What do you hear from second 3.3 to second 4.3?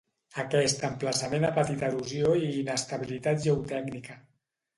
geotècnica.